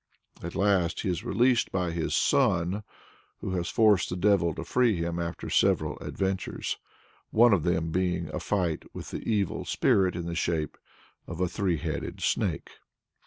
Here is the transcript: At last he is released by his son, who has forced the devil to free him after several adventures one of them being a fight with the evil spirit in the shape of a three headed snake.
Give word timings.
At 0.41 0.55
last 0.55 1.01
he 1.01 1.09
is 1.09 1.23
released 1.23 1.71
by 1.71 1.91
his 1.91 2.15
son, 2.15 2.81
who 3.39 3.51
has 3.51 3.69
forced 3.69 4.09
the 4.09 4.15
devil 4.15 4.51
to 4.55 4.63
free 4.63 4.95
him 4.95 5.19
after 5.19 5.47
several 5.47 5.99
adventures 5.99 6.77
one 7.29 7.53
of 7.53 7.61
them 7.61 7.91
being 7.91 8.27
a 8.33 8.39
fight 8.39 8.83
with 8.95 9.11
the 9.11 9.21
evil 9.31 9.63
spirit 9.63 10.15
in 10.15 10.25
the 10.25 10.33
shape 10.33 10.75
of 11.27 11.39
a 11.39 11.47
three 11.47 11.77
headed 11.77 12.19
snake. 12.19 12.71